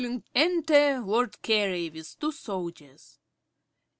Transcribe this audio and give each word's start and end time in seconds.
_)Enter 0.33 0.99
Lord 0.99 1.39
Carey 1.43 1.91
_with 1.91 2.17
two 2.17 2.31
soldiers. 2.31 3.19